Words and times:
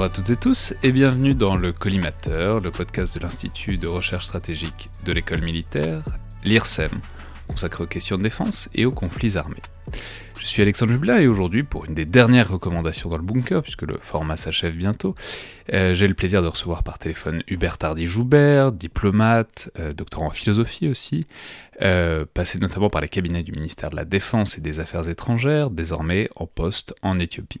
Bonjour 0.00 0.14
à 0.14 0.16
toutes 0.16 0.30
et 0.30 0.36
tous 0.36 0.72
et 0.82 0.92
bienvenue 0.92 1.34
dans 1.34 1.56
le 1.56 1.72
Collimateur, 1.72 2.60
le 2.60 2.70
podcast 2.70 3.14
de 3.14 3.20
l'Institut 3.20 3.76
de 3.76 3.86
recherche 3.86 4.24
stratégique 4.24 4.88
de 5.04 5.12
l'école 5.12 5.42
militaire, 5.42 6.02
l'IRSEM, 6.42 6.88
consacré 7.48 7.84
aux 7.84 7.86
questions 7.86 8.16
de 8.16 8.22
défense 8.22 8.70
et 8.74 8.86
aux 8.86 8.92
conflits 8.92 9.36
armés. 9.36 9.60
Je 10.38 10.46
suis 10.46 10.62
Alexandre 10.62 10.92
Jublin 10.92 11.18
et 11.18 11.26
aujourd'hui, 11.26 11.64
pour 11.64 11.84
une 11.84 11.92
des 11.92 12.06
dernières 12.06 12.50
recommandations 12.50 13.10
dans 13.10 13.18
le 13.18 13.22
bunker, 13.22 13.62
puisque 13.62 13.82
le 13.82 13.98
format 14.00 14.38
s'achève 14.38 14.74
bientôt, 14.74 15.14
euh, 15.74 15.94
j'ai 15.94 16.08
le 16.08 16.14
plaisir 16.14 16.40
de 16.40 16.48
recevoir 16.48 16.82
par 16.82 16.98
téléphone 16.98 17.42
Hubert 17.46 17.76
Tardy-Joubert, 17.76 18.72
diplomate, 18.72 19.68
euh, 19.78 19.92
doctorant 19.92 20.28
en 20.28 20.30
philosophie 20.30 20.88
aussi, 20.88 21.26
euh, 21.82 22.24
passé 22.32 22.58
notamment 22.58 22.88
par 22.88 23.02
les 23.02 23.10
cabinets 23.10 23.42
du 23.42 23.52
ministère 23.52 23.90
de 23.90 23.96
la 23.96 24.06
Défense 24.06 24.56
et 24.56 24.62
des 24.62 24.80
Affaires 24.80 25.10
étrangères, 25.10 25.68
désormais 25.68 26.30
en 26.36 26.46
poste 26.46 26.94
en 27.02 27.18
Éthiopie. 27.18 27.60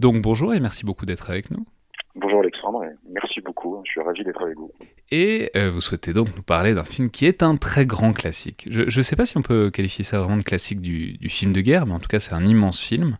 Donc 0.00 0.22
bonjour 0.22 0.54
et 0.54 0.60
merci 0.60 0.84
beaucoup 0.84 1.06
d'être 1.06 1.28
avec 1.30 1.50
nous. 1.50 1.66
Bonjour 2.14 2.40
Alexandre, 2.40 2.84
et 2.84 2.94
merci 3.12 3.40
beaucoup, 3.40 3.80
je 3.84 3.90
suis 3.90 4.00
ravi 4.00 4.22
d'être 4.22 4.42
avec 4.42 4.56
vous. 4.56 4.72
Et 5.10 5.50
euh, 5.56 5.70
vous 5.70 5.80
souhaitez 5.80 6.12
donc 6.12 6.28
nous 6.36 6.42
parler 6.42 6.74
d'un 6.74 6.84
film 6.84 7.10
qui 7.10 7.26
est 7.26 7.42
un 7.42 7.56
très 7.56 7.84
grand 7.84 8.12
classique. 8.12 8.68
Je 8.70 8.84
ne 8.84 9.02
sais 9.02 9.16
pas 9.16 9.26
si 9.26 9.36
on 9.36 9.42
peut 9.42 9.70
qualifier 9.70 10.04
ça 10.04 10.20
vraiment 10.20 10.36
de 10.36 10.42
classique 10.42 10.80
du, 10.80 11.18
film 11.28 11.52
de 11.52 11.60
guerre, 11.60 11.86
mais 11.86 11.94
en 11.94 11.98
tout 11.98 12.08
cas 12.08 12.20
c'est 12.20 12.32
un 12.32 12.44
immense 12.46 12.80
film, 12.80 13.18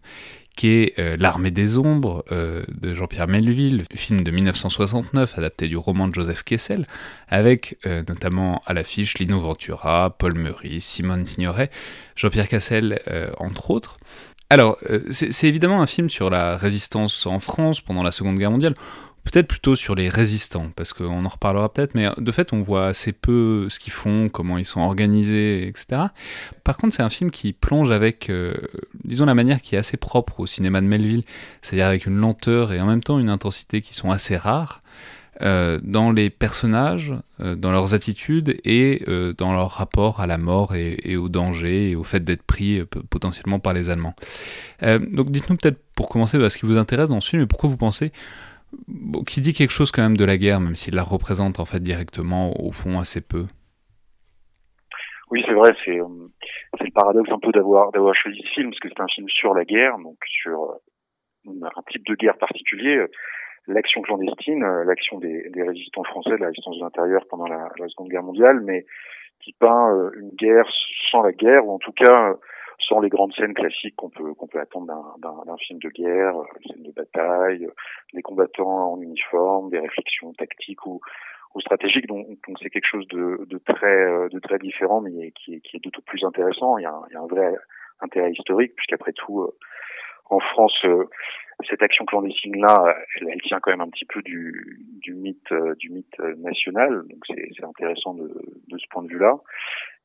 qui 0.56 0.68
est 0.68 0.98
euh, 1.00 1.16
L'Armée 1.18 1.50
des 1.50 1.78
Ombres 1.78 2.24
euh, 2.30 2.64
de 2.68 2.94
Jean-Pierre 2.94 3.28
Melville, 3.28 3.84
film 3.94 4.22
de 4.22 4.30
1969 4.30 5.36
adapté 5.38 5.68
du 5.68 5.76
roman 5.76 6.06
de 6.06 6.14
Joseph 6.14 6.44
Kessel, 6.44 6.86
avec 7.28 7.78
notamment 8.08 8.60
à 8.66 8.72
l'affiche 8.72 9.18
Lino 9.18 9.40
Ventura, 9.40 10.16
Paul 10.16 10.34
Meurice, 10.34 10.86
Simone 10.86 11.26
Signoret, 11.26 11.70
Jean-Pierre 12.14 12.48
Cassel 12.48 13.00
entre 13.38 13.70
autres. 13.70 13.98
Alors, 14.50 14.78
euh, 14.88 15.00
c'est 15.10 15.46
évidemment 15.46 15.82
un 15.82 15.86
film 15.86 16.08
sur 16.08 16.30
la 16.30 16.56
résistance 16.56 17.26
en 17.26 17.38
France 17.38 17.82
pendant 17.82 18.02
la 18.02 18.10
Seconde 18.10 18.38
Guerre 18.38 18.50
mondiale, 18.50 18.74
peut-être 19.24 19.46
plutôt 19.46 19.76
sur 19.76 19.94
les 19.94 20.08
résistants, 20.08 20.70
parce 20.74 20.94
qu'on 20.94 21.26
en 21.26 21.28
reparlera 21.28 21.70
peut-être, 21.70 21.94
mais 21.94 22.08
de 22.16 22.32
fait 22.32 22.54
on 22.54 22.62
voit 22.62 22.86
assez 22.86 23.12
peu 23.12 23.68
ce 23.68 23.78
qu'ils 23.78 23.92
font, 23.92 24.30
comment 24.30 24.56
ils 24.56 24.64
sont 24.64 24.80
organisés, 24.80 25.66
etc. 25.66 26.04
Par 26.64 26.78
contre 26.78 26.94
c'est 26.94 27.02
un 27.02 27.10
film 27.10 27.30
qui 27.30 27.52
plonge 27.52 27.90
avec, 27.90 28.30
euh, 28.30 28.54
disons, 29.04 29.26
la 29.26 29.34
manière 29.34 29.60
qui 29.60 29.74
est 29.74 29.78
assez 29.78 29.98
propre 29.98 30.40
au 30.40 30.46
cinéma 30.46 30.80
de 30.80 30.86
Melville, 30.86 31.24
c'est-à-dire 31.60 31.86
avec 31.86 32.06
une 32.06 32.16
lenteur 32.16 32.72
et 32.72 32.80
en 32.80 32.86
même 32.86 33.02
temps 33.02 33.18
une 33.18 33.30
intensité 33.30 33.82
qui 33.82 33.94
sont 33.94 34.10
assez 34.10 34.36
rares. 34.36 34.82
Euh, 35.40 35.78
dans 35.84 36.10
les 36.10 36.30
personnages, 36.30 37.12
euh, 37.38 37.54
dans 37.54 37.70
leurs 37.70 37.94
attitudes 37.94 38.56
et 38.64 39.02
euh, 39.06 39.32
dans 39.34 39.52
leur 39.52 39.70
rapport 39.70 40.20
à 40.20 40.26
la 40.26 40.36
mort 40.36 40.74
et, 40.74 41.16
au 41.16 41.28
danger 41.28 41.90
et 41.90 41.96
au 41.96 42.02
fait 42.02 42.24
d'être 42.24 42.42
pris 42.42 42.82
potentiellement 43.08 43.60
par 43.60 43.72
les 43.72 43.88
Allemands. 43.88 44.14
donc 44.82 45.30
dites-nous 45.30 45.56
peut-être 45.56 45.78
pour 45.94 46.08
commencer 46.08 46.38
bah, 46.38 46.50
ce 46.50 46.58
qui 46.58 46.66
vous 46.66 46.76
intéresse 46.76 47.08
dans 47.08 47.20
ce 47.20 47.30
film 47.30 47.42
et 47.42 47.46
pourquoi 47.46 47.70
vous 47.70 47.76
pensez 47.76 48.10
qui 49.26 49.40
dit 49.40 49.52
quelque 49.52 49.70
chose 49.70 49.92
quand 49.92 50.02
même 50.02 50.16
de 50.16 50.24
la 50.24 50.36
guerre, 50.36 50.60
même 50.60 50.74
s'il 50.74 50.94
la 50.94 51.04
représente 51.04 51.60
en 51.60 51.64
fait 51.64 51.80
directement 51.80 52.60
au 52.60 52.72
fond 52.72 52.98
assez 52.98 53.26
peu? 53.26 53.46
Oui, 55.30 55.42
c'est 55.46 55.54
vrai, 55.54 55.72
c'est 55.84 55.96
le 55.96 56.90
paradoxe 56.92 57.30
un 57.30 57.38
peu 57.38 57.52
d'avoir 57.52 57.92
d'avoir 57.92 58.14
choisi 58.14 58.40
ce 58.42 58.54
film 58.54 58.70
parce 58.70 58.80
que 58.80 58.88
c'est 58.88 59.00
un 59.00 59.08
film 59.14 59.28
sur 59.28 59.54
la 59.54 59.64
guerre, 59.64 59.98
donc 59.98 60.18
sur 60.26 60.74
un 61.46 61.82
type 61.90 62.04
de 62.06 62.14
guerre 62.16 62.36
particulier 62.38 63.06
l'action 63.68 64.02
clandestine, 64.02 64.64
euh, 64.64 64.84
l'action 64.84 65.18
des, 65.18 65.48
des, 65.50 65.62
résistants 65.62 66.04
français 66.04 66.30
de 66.30 66.36
la 66.36 66.46
résistance 66.46 66.76
de 66.76 66.82
l'intérieur 66.82 67.26
pendant 67.28 67.46
la, 67.46 67.68
la, 67.78 67.88
Seconde 67.88 68.08
Guerre 68.08 68.22
mondiale, 68.22 68.60
mais 68.60 68.86
qui 69.40 69.52
peint 69.52 69.94
euh, 69.94 70.10
une 70.18 70.30
guerre 70.30 70.68
sans 71.10 71.22
la 71.22 71.32
guerre, 71.32 71.66
ou 71.66 71.72
en 71.72 71.78
tout 71.78 71.92
cas 71.92 72.34
sans 72.88 73.00
les 73.00 73.08
grandes 73.08 73.34
scènes 73.34 73.54
classiques 73.54 73.96
qu'on 73.96 74.08
peut 74.08 74.34
qu'on 74.34 74.46
peut 74.46 74.60
attendre 74.60 74.86
d'un 75.18 75.56
film 75.58 75.78
de 75.80 75.90
guerre, 75.90 76.36
euh, 76.36 76.44
des 76.62 76.72
scènes 76.72 76.82
de 76.82 76.92
bataille, 76.92 77.68
des 78.14 78.22
combattants 78.22 78.92
en 78.94 79.00
uniforme, 79.00 79.70
des 79.70 79.80
réflexions 79.80 80.32
tactiques 80.32 80.86
ou, 80.86 81.00
ou 81.54 81.60
stratégiques. 81.60 82.06
Donc 82.06 82.26
c'est 82.62 82.70
quelque 82.70 82.88
chose 82.88 83.06
de, 83.08 83.44
de, 83.46 83.58
très 83.58 84.28
de 84.30 84.38
très 84.38 84.58
différent, 84.58 85.02
mais 85.02 85.32
qui 85.32 85.56
est, 85.56 85.60
qui 85.60 85.76
est 85.76 85.80
d'autant 85.80 86.02
plus 86.06 86.24
intéressant. 86.24 86.78
Il 86.78 86.82
y, 86.82 86.86
a 86.86 86.94
il 87.10 87.12
y 87.12 87.16
a 87.16 87.20
un 87.20 87.26
vrai 87.26 87.54
intérêt 88.00 88.32
historique, 88.32 88.74
puisqu'après 88.76 89.12
tout, 89.12 89.50
en 90.30 90.40
France, 90.40 90.84
cette 91.68 91.82
action 91.82 92.04
clandestine 92.04 92.60
là, 92.60 92.94
elle, 93.16 93.28
elle, 93.30 93.42
tient 93.42 93.58
quand 93.60 93.70
même 93.70 93.80
un 93.80 93.90
petit 93.90 94.04
peu 94.04 94.22
du, 94.22 94.80
du 95.02 95.14
mythe 95.14 95.50
euh, 95.52 95.74
du 95.76 95.90
mythe 95.90 96.20
euh, 96.20 96.34
national, 96.36 97.02
donc 97.08 97.24
c'est 97.26 97.64
intéressant 97.64 98.14
de, 98.14 98.28
de, 98.68 98.78
ce 98.78 98.86
point 98.90 99.02
de 99.02 99.08
vue-là. 99.08 99.34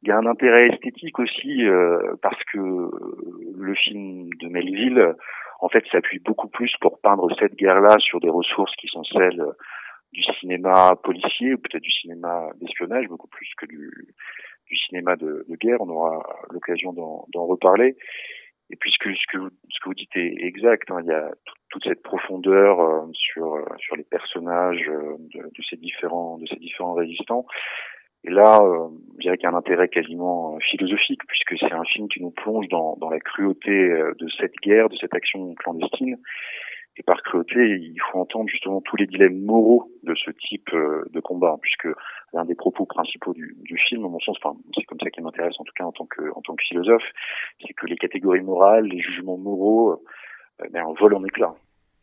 Il 0.01 0.09
y 0.09 0.11
a 0.11 0.17
un 0.17 0.25
intérêt 0.25 0.69
esthétique 0.69 1.19
aussi 1.19 1.65
euh, 1.65 2.15
parce 2.21 2.41
que 2.51 2.57
le 2.57 3.75
film 3.75 4.29
de 4.39 4.47
Melville, 4.49 5.13
en 5.61 5.69
fait, 5.69 5.83
s'appuie 5.91 6.19
beaucoup 6.19 6.49
plus 6.49 6.73
pour 6.81 6.99
peindre 6.99 7.29
cette 7.39 7.55
guerre-là 7.55 7.97
sur 7.99 8.19
des 8.19 8.29
ressources 8.29 8.75
qui 8.75 8.87
sont 8.87 9.03
celles 9.03 9.41
du 10.11 10.21
cinéma 10.39 10.95
policier 11.01 11.53
ou 11.53 11.57
peut-être 11.57 11.83
du 11.83 11.91
cinéma 11.91 12.49
d'espionnage, 12.59 13.07
beaucoup 13.07 13.29
plus 13.29 13.49
que 13.57 13.65
du, 13.65 13.89
du 14.67 14.75
cinéma 14.75 15.15
de, 15.15 15.45
de 15.47 15.55
guerre. 15.55 15.79
On 15.79 15.89
aura 15.89 16.21
l'occasion 16.51 16.91
d'en 16.93 17.45
reparler. 17.45 17.95
Et 18.69 18.75
puis 18.75 18.91
ce 18.91 18.97
que, 18.97 19.37
vous, 19.37 19.49
ce 19.69 19.79
que 19.81 19.89
vous 19.89 19.93
dites 19.93 20.15
est 20.15 20.35
exact, 20.45 20.89
hein, 20.89 20.99
il 21.01 21.07
y 21.07 21.13
a 21.13 21.29
toute 21.69 21.83
cette 21.83 22.03
profondeur 22.03 22.79
euh, 22.79 23.05
sur, 23.13 23.55
euh, 23.55 23.65
sur 23.77 23.95
les 23.95 24.03
personnages 24.03 24.87
euh, 24.87 25.15
de, 25.33 25.41
de, 25.41 25.63
ces 25.69 25.75
différents, 25.77 26.37
de 26.37 26.45
ces 26.47 26.57
différents 26.57 26.93
résistants. 26.93 27.45
Et 28.25 28.29
là, 28.29 28.57
je 29.17 29.23
dirais 29.23 29.35
qu'il 29.35 29.43
y 29.43 29.51
a 29.51 29.53
un 29.53 29.57
intérêt 29.57 29.89
quasiment 29.89 30.57
philosophique, 30.59 31.19
puisque 31.27 31.59
c'est 31.59 31.73
un 31.73 31.83
film 31.83 32.07
qui 32.07 32.21
nous 32.21 32.31
plonge 32.31 32.69
dans, 32.69 32.95
dans 32.95 33.09
la 33.09 33.19
cruauté 33.19 33.89
de 34.17 34.27
cette 34.39 34.55
guerre, 34.63 34.87
de 34.87 34.95
cette 34.95 35.13
action 35.13 35.53
clandestine, 35.55 36.15
et 36.95 37.03
par 37.03 37.21
cruauté, 37.23 37.79
il 37.81 37.99
faut 38.11 38.19
entendre 38.19 38.47
justement 38.47 38.81
tous 38.81 38.95
les 38.97 39.07
dilemmes 39.07 39.41
moraux 39.41 39.91
de 40.03 40.13
ce 40.13 40.29
type 40.29 40.69
euh, 40.73 41.03
de 41.11 41.19
combat, 41.19 41.57
puisque 41.61 41.87
l'un 42.33 42.45
des 42.45 42.53
propos 42.53 42.85
principaux 42.85 43.33
du, 43.33 43.77
film, 43.89 44.05
à 44.05 44.09
mon 44.09 44.19
sens, 44.19 44.37
enfin, 44.43 44.55
c'est 44.75 44.83
comme 44.83 44.99
ça 45.01 45.09
qui 45.09 45.21
m'intéresse 45.21 45.55
en 45.57 45.63
tout 45.63 45.73
cas 45.75 45.85
en 45.85 45.91
tant 45.91 46.05
que, 46.05 46.21
philosophe, 46.67 47.03
c'est 47.65 47.73
que 47.73 47.87
les 47.87 47.97
catégories 47.97 48.41
morales, 48.41 48.85
les 48.85 48.99
jugements 48.99 49.37
moraux, 49.37 49.91
euh, 50.61 50.67
ben, 50.71 50.83
en 50.85 51.25
éclats. 51.25 51.55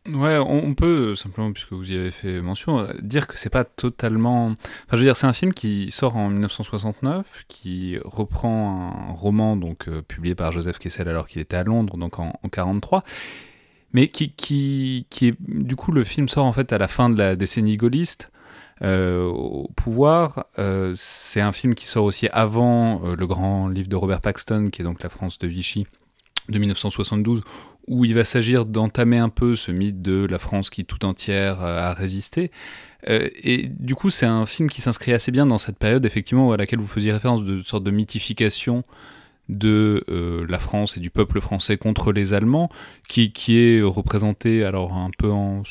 Ouais, 0.09 0.39
on 0.39 0.75
peut 0.75 1.15
simplement, 1.15 1.53
puisque 1.53 1.73
vous 1.73 1.93
y 1.93 1.97
avez 1.97 2.11
fait 2.11 2.41
mention, 2.41 2.81
euh, 2.81 2.87
dire 3.01 3.29
que 3.29 3.37
c'est 3.37 3.53
pas 3.53 3.65
totalement. 3.65 4.47
Enfin, 4.47 4.93
je 4.93 4.97
veux 4.97 5.05
dire, 5.05 5.17
c'est 5.17 5.27
un 5.27 5.33
film 5.33 5.53
qui 5.53 5.91
sort 5.93 6.17
en 6.17 6.31
1969, 6.31 7.45
qui 7.47 7.99
reprend 8.03 8.93
un 9.11 9.13
roman 9.13 9.57
donc 9.57 9.89
publié 10.09 10.35
par 10.35 10.51
Joseph 10.53 10.79
Kessel 10.79 11.07
alors 11.07 11.29
qu'il 11.29 11.41
était 11.41 11.57
à 11.57 11.65
Londres, 11.65 11.97
donc 11.97 12.19
en, 12.19 12.33
en 12.43 12.49
43, 12.49 13.05
mais 13.93 14.09
qui, 14.09 14.33
qui, 14.33 15.07
qui 15.11 15.29
est, 15.29 15.37
du 15.41 15.77
coup, 15.77 15.93
le 15.93 16.05
film 16.05 16.29
sort 16.29 16.47
en 16.47 16.53
fait 16.53 16.73
à 16.73 16.79
la 16.79 16.89
fin 16.89 17.11
de 17.11 17.19
la 17.19 17.37
décennie 17.37 17.77
gaulliste. 17.77 18.31
Euh, 18.83 19.25
au 19.25 19.71
pouvoir. 19.77 20.47
Euh, 20.59 20.95
c'est 20.97 21.41
un 21.41 21.53
film 21.53 21.75
qui 21.75 21.87
sort 21.87 22.05
aussi 22.05 22.29
avant 22.33 23.05
euh, 23.05 23.15
le 23.15 23.27
grand 23.27 23.69
livre 23.69 23.89
de 23.89 23.97
Robert 23.97 24.23
Paxton, 24.23 24.69
qui 24.73 24.81
est 24.81 24.85
donc 24.85 25.03
La 25.03 25.11
France 25.11 25.39
de 25.39 25.47
Vichy 25.47 25.87
de 26.49 26.59
1972, 26.59 27.43
où 27.89 28.07
il 28.07 28.15
va 28.15 28.25
s'agir 28.25 28.65
d'entamer 28.65 29.19
un 29.19 29.29
peu 29.29 29.55
ce 29.55 29.71
mythe 29.71 30.01
de 30.01 30.25
la 30.25 30.39
France 30.39 30.71
qui 30.71 30.87
tout 30.87 31.05
entière 31.05 31.61
a 31.61 31.93
résisté. 31.93 32.51
et 33.07 33.69
du 33.69 33.95
coup, 33.95 34.11
c'est 34.11 34.27
un 34.27 34.47
film 34.47 34.69
qui 34.69 34.81
s'inscrit 34.81 35.13
assez 35.13 35.31
bien 35.31 35.47
dans 35.47 35.59
cette 35.59 35.79
période, 35.79 36.05
effectivement, 36.05 36.51
à 36.51 36.57
laquelle 36.57 36.81
vous 36.81 36.89
faisiez 36.89 37.13
référence, 37.13 37.45
de 37.45 37.63
sorte 37.63 37.85
de 37.85 37.91
mythification 37.93 38.85
de 39.51 40.05
euh, 40.09 40.47
la 40.49 40.59
France 40.59 40.97
et 40.97 41.01
du 41.01 41.11
peuple 41.11 41.41
français 41.41 41.77
contre 41.77 42.13
les 42.13 42.33
Allemands, 42.33 42.69
qui, 43.09 43.33
qui 43.33 43.59
est 43.59 43.83
représenté 43.83 44.65
alors 44.65 44.95
un 44.95 45.11
peu 45.19 45.31
en, 45.31 45.63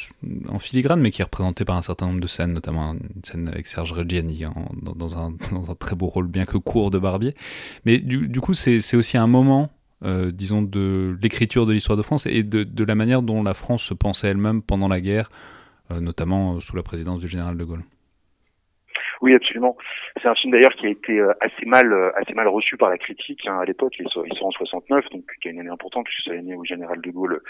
filigrane, 0.60 1.00
mais 1.00 1.12
qui 1.12 1.22
est 1.22 1.24
représenté 1.24 1.66
par 1.66 1.78
un 1.78 1.82
certain 1.82 2.08
nombre 2.08 2.20
de 2.20 2.28
scènes, 2.28 2.54
notamment 2.54 2.94
une 2.94 3.24
scène 3.24 3.48
avec 3.48 3.68
Serge 3.68 3.94
Reggiani 3.94 4.44
hein, 4.44 4.54
dans, 4.82 5.18
un, 5.18 5.34
très 5.80 5.96
beau 5.96 6.08
rôle, 6.08 6.28
bien 6.28 6.46
que 6.46 6.58
court, 6.58 6.92
de 6.92 7.00
Barbier. 7.00 7.36
Mais 7.86 8.00
du, 8.00 8.42
coup, 8.42 8.54
c'est 8.54 8.96
aussi 8.96 9.18
un 9.18 9.28
moment, 9.28 9.70
euh, 10.04 10.32
disons, 10.32 10.62
de 10.62 11.18
l'écriture 11.22 11.66
de 11.66 11.74
l'histoire 11.74 11.98
de 11.98 12.04
France 12.04 12.26
et 12.26 12.44
de, 12.44 12.64
de, 12.64 12.84
la 12.84 12.96
manière 12.96 13.22
dont 13.22 13.44
la 13.44 13.54
France 13.54 13.84
se 13.84 13.94
pensait 13.94 14.28
elle-même 14.28 14.62
pendant 14.62 14.90
la 14.90 15.00
guerre, 15.00 15.30
euh, 15.92 16.02
notamment 16.02 16.60
sous 16.60 16.76
la 16.76 16.84
présidence 16.84 17.20
du 17.20 17.28
général 17.28 17.58
de 17.58 17.64
Gaulle. 17.64 17.84
Oui, 19.22 19.34
absolument. 19.34 19.76
C'est 20.22 20.28
un 20.28 20.36
film 20.36 20.52
d'ailleurs 20.54 20.74
qui 20.76 20.86
a 20.86 20.90
été 20.90 21.20
euh, 21.20 21.34
assez 21.42 21.66
mal, 21.66 21.92
euh, 21.92 22.12
assez 22.16 22.34
mal 22.34 22.48
reçu 22.48 22.78
par 22.78 22.90
la 22.90 22.98
critique 22.98 23.46
hein, 23.48 23.60
à 23.60 23.66
l'époque. 23.66 23.94
Il 24.00 24.08
sort, 24.10 24.26
en 24.42 24.52
69, 24.52 25.10
donc 25.12 25.24
qui 25.42 25.50
a 25.50 25.52
une 25.52 25.60
année 25.60 25.70
importante 25.70 26.06
puisque 26.06 26.24
c'est 26.26 26.36
l'année 26.36 26.56
où 26.56 26.64
le 26.64 26.68
général 26.68 27.02
de 27.02 27.12
Gaulle 27.12 27.42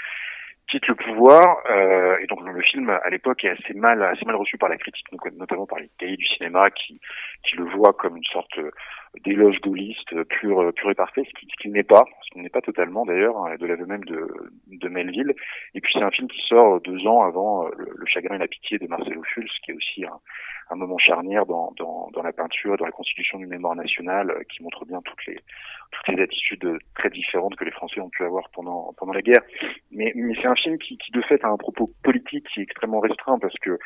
quitte 0.67 0.87
le 0.87 0.95
pouvoir. 0.95 1.57
Euh, 1.69 2.17
et 2.21 2.27
donc 2.27 2.41
le 2.43 2.61
film 2.61 2.89
à 2.89 3.09
l'époque 3.09 3.43
est 3.43 3.49
assez 3.49 3.73
mal, 3.73 4.01
assez 4.01 4.25
mal 4.25 4.35
reçu 4.35 4.57
par 4.57 4.69
la 4.69 4.77
critique, 4.77 5.05
notamment 5.37 5.67
par 5.67 5.79
les 5.79 5.89
cahiers 5.99 6.17
du 6.17 6.25
cinéma 6.25 6.71
qui, 6.71 6.99
qui 7.43 7.55
le 7.55 7.65
voient 7.65 7.93
comme 7.93 8.17
une 8.17 8.23
sorte 8.31 8.59
d'éloge 9.23 9.59
gaulliste 9.61 10.23
pur, 10.25 10.71
pur 10.73 10.91
et 10.91 10.95
parfait, 10.95 11.23
ce 11.27 11.39
qu'il 11.39 11.49
qui 11.59 11.69
n'est 11.69 11.83
pas, 11.83 12.05
ce 12.23 12.29
qui 12.31 12.39
n'est 12.39 12.49
pas 12.49 12.61
totalement 12.61 13.05
d'ailleurs, 13.05 13.37
hein, 13.37 13.55
de 13.59 13.65
l'aveu 13.65 13.85
même 13.85 14.03
de, 14.05 14.27
de 14.67 14.87
Melville. 14.87 15.33
Et 15.73 15.81
puis 15.81 15.93
c'est 15.93 16.03
un 16.03 16.11
film 16.11 16.27
qui 16.27 16.41
sort 16.47 16.79
deux 16.81 17.05
ans 17.07 17.23
avant 17.23 17.67
le, 17.67 17.89
le, 17.95 18.05
chagrin 18.05 18.35
et 18.35 18.39
la 18.39 18.47
pitié 18.47 18.77
de 18.77 18.87
Marcelo 18.87 19.21
Fulls, 19.23 19.49
qui 19.63 19.71
est 19.71 19.73
aussi 19.73 20.05
un, 20.05 20.19
un 20.69 20.75
moment 20.75 20.97
charnière 20.97 21.45
dans, 21.45 21.73
dans, 21.77 22.09
dans, 22.13 22.21
la 22.21 22.31
peinture, 22.31 22.77
dans 22.77 22.85
la 22.85 22.91
constitution 22.91 23.39
du 23.39 23.47
mémoire 23.47 23.75
national, 23.75 24.29
euh, 24.31 24.43
qui 24.49 24.63
montre 24.63 24.85
bien 24.85 25.01
toutes 25.01 25.25
les 25.25 25.39
toutes 25.91 26.15
les 26.15 26.21
attitudes 26.21 26.77
très 26.95 27.09
différentes 27.09 27.55
que 27.55 27.65
les 27.65 27.71
Français 27.71 27.99
ont 27.99 28.09
pu 28.09 28.23
avoir 28.23 28.49
pendant 28.49 28.93
pendant 28.97 29.13
la 29.13 29.21
guerre. 29.21 29.41
Mais, 29.91 30.11
mais 30.15 30.35
c'est 30.35 30.47
un 30.47 30.55
film 30.55 30.77
qui, 30.77 30.97
qui 30.97 31.11
de 31.11 31.21
fait 31.21 31.43
a 31.43 31.47
un 31.47 31.57
propos 31.57 31.91
politique 32.03 32.47
qui 32.53 32.59
est 32.59 32.63
extrêmement 32.63 32.99
restreint 32.99 33.39
parce 33.39 33.57
que 33.59 33.71
euh, 33.71 33.77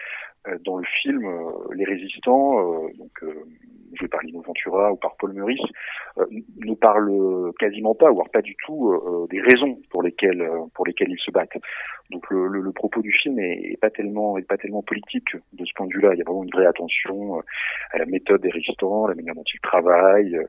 dans 0.66 0.78
le 0.78 0.86
film, 1.02 1.26
euh, 1.26 1.74
les 1.76 1.86
résistants, 1.86 2.90
donc 2.98 3.24
joués 3.94 4.08
par 4.08 4.22
Lino 4.22 4.42
Ventura 4.42 4.92
ou 4.92 4.96
par 4.96 5.16
Paul 5.18 5.34
Meurice, 5.34 5.62
ne 6.18 6.74
parlent 6.74 7.52
quasiment 7.60 7.96
pas, 7.96 8.12
voire 8.12 8.30
pas 8.30 8.42
du 8.42 8.56
tout, 8.66 9.28
des 9.30 9.42
raisons 9.42 9.80
pour 9.92 10.04
lesquelles 10.04 10.48
pour 10.74 10.86
lesquelles 10.86 11.12
ils 11.12 11.20
se 11.20 11.32
battent. 11.32 11.58
Donc 12.14 12.30
le, 12.30 12.48
le, 12.48 12.62
le, 12.62 12.72
propos 12.72 13.02
du 13.02 13.12
film 13.12 13.40
est, 13.40 13.78
pas 13.80 13.90
tellement 13.90 14.38
est 14.38 14.48
pas 14.48 14.58
tellement 14.58 14.84
politique 14.84 15.36
de 15.54 15.66
ce 15.66 15.74
point 15.74 15.88
de 15.88 15.94
vue-là. 15.94 16.14
Il 16.14 16.20
y 16.20 16.22
a 16.22 16.26
vraiment 16.26 16.44
une 16.44 16.52
vraie 16.52 16.66
attention 16.66 17.38
euh, 17.38 17.42
à 17.92 17.98
la 17.98 18.06
méthode 18.06 18.42
des 18.42 18.52
résistants, 18.52 19.08
la 19.08 19.16
manière 19.16 19.36
dont 19.36 19.44
ils 19.52 19.60
travaillent, 19.62 20.36
euh, 20.36 20.46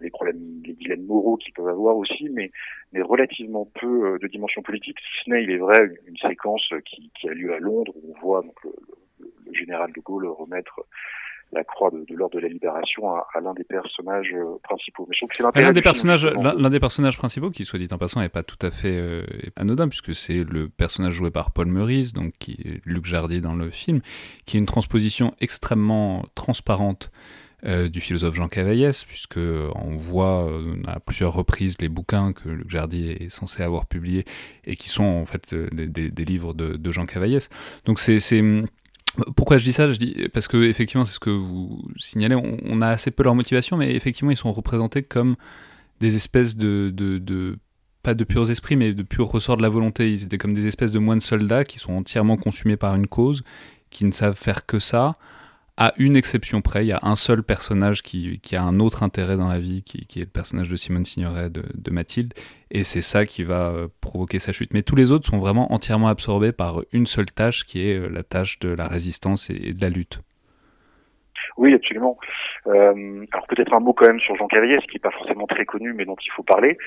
les 0.00 0.10
problèmes, 0.10 0.40
les 0.64 0.74
dilemmes 0.74 1.06
moraux 1.06 1.36
qu'ils 1.36 1.52
peuvent 1.52 1.68
avoir 1.68 1.96
aussi, 1.96 2.28
mais, 2.30 2.50
mais 2.92 3.02
relativement 3.02 3.68
peu 3.80 4.14
euh, 4.14 4.18
de 4.18 4.26
dimension 4.28 4.62
politique. 4.62 4.98
Si 4.98 5.24
ce 5.24 5.30
n'est, 5.30 5.44
il 5.44 5.50
est 5.50 5.58
vrai, 5.58 5.88
une, 6.06 6.16
séquence 6.16 6.68
qui, 6.84 7.10
qui, 7.18 7.28
a 7.28 7.34
lieu 7.34 7.52
à 7.52 7.58
Londres 7.58 7.92
où 7.96 8.14
on 8.16 8.20
voit 8.20 8.42
donc 8.42 8.56
le 8.64 8.72
général 9.68 9.92
de 9.94 10.00
Gaulle 10.00 10.26
remettre 10.26 10.80
la 11.50 11.64
croix 11.64 11.90
de, 11.90 12.04
de 12.06 12.14
l'ordre 12.14 12.36
de 12.36 12.42
la 12.42 12.48
libération 12.48 13.02
à, 13.14 13.26
à 13.34 13.40
l'un 13.40 13.54
des 13.54 13.64
personnages 13.64 14.34
euh, 14.34 14.58
principaux. 14.62 15.06
Mais 15.08 15.14
je 15.14 15.20
trouve 15.20 15.30
que 15.30 15.36
c'est 15.36 15.62
l'un 15.62 15.72
des 15.72 15.80
personnages, 15.80 16.26
l'un 16.26 16.70
des 16.70 16.80
personnages 16.80 17.16
principaux, 17.16 17.50
qui 17.50 17.64
soit 17.64 17.78
dit 17.78 17.88
en 17.90 17.96
passant, 17.96 18.20
est 18.20 18.28
pas 18.28 18.42
tout 18.42 18.60
à 18.60 18.70
fait 18.70 18.96
euh, 18.98 19.24
anodin 19.56 19.88
puisque 19.88 20.14
c'est 20.14 20.44
le 20.44 20.68
personnage 20.68 21.14
joué 21.14 21.30
par 21.30 21.50
Paul 21.52 21.68
Meurice, 21.68 22.12
donc 22.12 22.34
qui 22.38 22.52
est 22.52 22.80
Luc 22.84 23.06
Jardy 23.06 23.40
dans 23.40 23.54
le 23.54 23.70
film, 23.70 24.02
qui 24.44 24.58
est 24.58 24.60
une 24.60 24.66
transposition 24.66 25.34
extrêmement 25.40 26.22
transparente 26.34 27.10
euh, 27.64 27.88
du 27.88 28.02
philosophe 28.02 28.34
Jean 28.34 28.48
Cavaillès, 28.48 29.06
puisque 29.06 29.40
on 29.74 29.96
voit 29.96 30.50
euh, 30.50 30.76
à 30.86 31.00
plusieurs 31.00 31.32
reprises 31.32 31.76
les 31.80 31.88
bouquins 31.88 32.34
que 32.34 32.50
Luc 32.50 32.68
Jardy 32.68 33.10
est 33.10 33.30
censé 33.30 33.62
avoir 33.62 33.86
publiés 33.86 34.26
et 34.64 34.76
qui 34.76 34.90
sont 34.90 35.04
en 35.04 35.24
fait 35.24 35.54
des, 35.54 35.86
des, 35.86 36.10
des 36.10 36.24
livres 36.26 36.52
de, 36.52 36.76
de 36.76 36.92
Jean 36.92 37.06
Cavaillès. 37.06 37.48
Donc 37.86 38.00
c'est 38.00 38.42
pourquoi 39.36 39.58
je 39.58 39.64
dis 39.64 39.72
ça? 39.72 39.90
Je 39.90 39.98
dis 39.98 40.28
parce 40.32 40.48
que 40.48 40.62
effectivement, 40.62 41.04
c'est 41.04 41.14
ce 41.14 41.20
que 41.20 41.30
vous 41.30 41.84
signalez. 41.96 42.34
On, 42.34 42.80
a 42.80 42.88
assez 42.88 43.10
peu 43.10 43.22
leur 43.22 43.34
motivation, 43.34 43.76
mais 43.76 43.94
effectivement, 43.94 44.30
ils 44.30 44.36
sont 44.36 44.52
représentés 44.52 45.02
comme 45.02 45.36
des 46.00 46.16
espèces 46.16 46.56
de, 46.56 46.92
de, 46.94 47.18
de, 47.18 47.58
pas 48.02 48.14
de 48.14 48.24
purs 48.24 48.50
esprits, 48.50 48.76
mais 48.76 48.92
de 48.92 49.02
purs 49.02 49.28
ressorts 49.28 49.56
de 49.56 49.62
la 49.62 49.68
volonté. 49.68 50.12
Ils 50.12 50.24
étaient 50.24 50.38
comme 50.38 50.54
des 50.54 50.66
espèces 50.66 50.92
de 50.92 50.98
moines 50.98 51.20
soldats 51.20 51.64
qui 51.64 51.78
sont 51.78 51.94
entièrement 51.94 52.36
consumés 52.36 52.76
par 52.76 52.94
une 52.94 53.06
cause, 53.06 53.42
qui 53.90 54.04
ne 54.04 54.12
savent 54.12 54.36
faire 54.36 54.66
que 54.66 54.78
ça, 54.78 55.14
à 55.80 55.94
une 55.96 56.16
exception 56.16 56.60
près, 56.60 56.84
il 56.84 56.88
y 56.88 56.92
a 56.92 56.98
un 57.02 57.14
seul 57.14 57.44
personnage 57.44 58.02
qui, 58.02 58.40
a 58.52 58.62
un 58.62 58.80
autre 58.80 59.04
intérêt 59.04 59.36
dans 59.36 59.46
la 59.46 59.60
vie, 59.60 59.84
qui, 59.84 60.18
est 60.18 60.22
le 60.22 60.26
personnage 60.26 60.68
de 60.68 60.74
Simone 60.74 61.04
Signoret 61.04 61.50
de, 61.50 61.62
de 61.72 61.90
Mathilde, 61.92 62.34
et 62.72 62.82
c'est 62.82 63.00
ça 63.00 63.24
qui 63.24 63.44
va 63.44 63.68
euh, 63.68 63.86
provoquer 64.00 64.40
sa 64.40 64.52
chute. 64.52 64.74
Mais 64.74 64.82
tous 64.82 64.96
les 64.96 65.12
autres 65.12 65.30
sont 65.30 65.38
vraiment 65.38 65.72
entièrement 65.72 66.08
absorbés 66.08 66.50
par 66.50 66.82
une 66.92 67.06
seule 67.06 67.30
tâche, 67.30 67.64
qui 67.64 67.86
est 67.86 67.94
euh, 67.94 68.08
la 68.08 68.24
tâche 68.24 68.58
de 68.58 68.70
la 68.70 68.88
résistance 68.88 69.50
et 69.50 69.72
de 69.72 69.80
la 69.80 69.88
lutte. 69.88 70.18
Oui, 71.58 71.74
absolument. 71.74 72.16
Euh, 72.68 73.26
alors 73.32 73.46
peut-être 73.48 73.74
un 73.74 73.80
mot 73.80 73.92
quand 73.92 74.06
même 74.06 74.20
sur 74.20 74.36
Jean 74.36 74.46
Cavalier, 74.46 74.78
qui 74.88 74.94
n'est 74.94 75.00
pas 75.00 75.10
forcément 75.10 75.48
très 75.48 75.64
connu, 75.64 75.92
mais 75.92 76.04
dont 76.04 76.16
il 76.24 76.30
faut 76.30 76.44
parler. 76.44 76.78